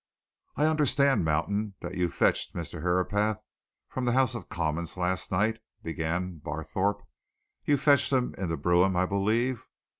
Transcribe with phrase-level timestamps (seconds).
[0.55, 2.81] "I understand, Mountain, that you fetched Mr.
[2.81, 3.37] Herapath
[3.87, 7.03] from the House of Commons last night?" began Barthorpe.
[7.65, 9.67] "You fetched him in the brougham, I believe?"